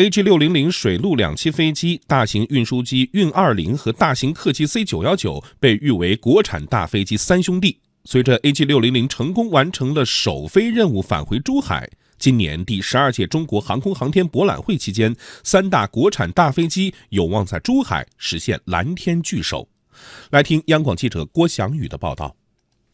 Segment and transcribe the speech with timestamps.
[0.00, 7.78] AG 六零零水陆两栖飞机、大型运输机运二零和大型客机 C 九幺九被誉为国产大飞机三兄弟。
[8.06, 11.86] 随着 AG 六零零成功完成了首飞任务，返回珠海。
[12.18, 19.68] 今年第十二届中国航空航天博览会期间，三大国产大飞机有望在珠海实现蓝天聚首。
[20.30, 22.34] 来听央广记者郭翔宇的报道。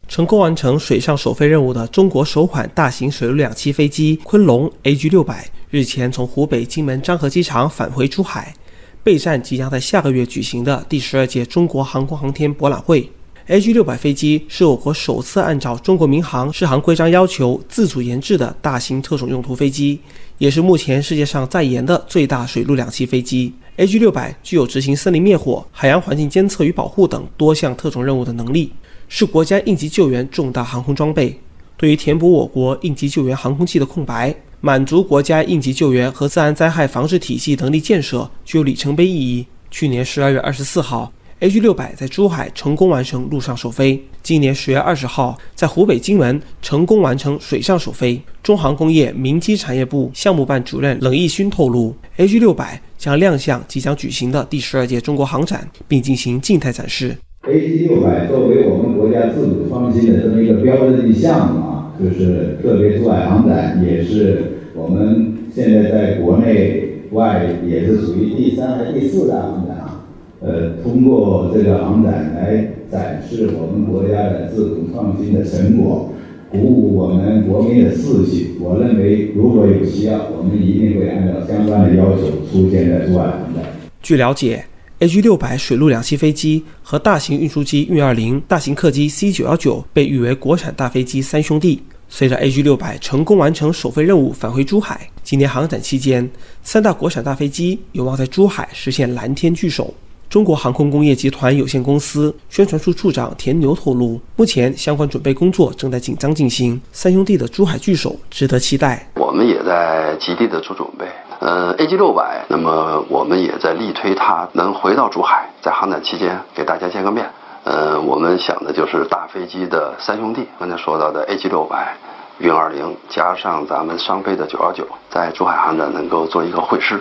[0.08, 8.54] 成功完成水上首飞任务的中国首款大型水陆两栖飞机昆龙 AG 六百日前从湖北荆门漳河机场返回珠海，
[9.02, 13.10] 备战即将在下个月举行的第十二届中国航空航天博览会。
[13.48, 20.00] AG 六百飞机是我国首次按照中国民航适航规章要求自主研制的大型特种用途飞机，
[20.38, 23.52] 也是目前世界上在研的最大水陆两栖飞机。
[23.76, 28.72] AG 六百具有执行森林灭火、海洋环境监测与保护等多项特种任务的能力，
[29.08, 31.38] 是国家应急救援重大航空装备。
[31.76, 39.46] 对于填补我国应急救援航空器的空白，满足国家应急救援和自然灾害防治体系能力建设，具有里程碑意义。
[39.70, 41.12] 去年十二月二十四号。
[41.38, 48.18] AG 六百在珠海成功完成陆上首飞，今年十月二十号在湖北荆门成功完成水上首飞。
[48.42, 57.14] 中航工业民机产业部项目办主任冷义勋透露，AG 六百将亮相即将举行的第十二届中国航展，并进行静态展示。
[57.48, 64.38] AG 六百作为我们国家自主创新的这么一个标志性项目啊，就是特别珠海航展，也是
[64.74, 70.04] 我们现在在国内外也是属于第三和第四大航展啊。
[70.40, 76.10] 呃，通过这个航展来展示我们国家的自主创新的成果，
[76.50, 78.56] 鼓舞我们国民的士气。
[78.60, 83.62] 我认为，如果有需要，我们一定会按照相关的要求出现在珠海航展。
[84.02, 84.64] 据了解
[85.00, 91.82] ，AG 六百水陆两栖飞机和大型运输机运二零、大型客机 C 九幺九被誉为国产大飞机三兄弟。
[92.08, 96.30] 随着 AG 六百成功完成首飞任务，返回珠海，今年航展期间，
[96.62, 99.92] 三大国产大飞机有望在珠海实现蓝天聚首。
[100.28, 106.80] 中国航空工业集团有限公司宣传处处长田牛透露，目前相关准备工作正在紧张进行。
[106.92, 109.08] 三兄弟的珠海聚首值得期待。
[109.16, 111.06] 我们也在极力的做准备。
[111.38, 117.30] 呃，AG 六百，那么我们也在力推它能回到珠海，在航展期间给大家见个面。
[117.64, 121.96] 呃，我们想的就是大飞机的三兄弟，刚才说到的 AG 六百、
[122.38, 127.00] 运二零，加上咱们商飞的九幺九，在珠海航展能够做一个会师。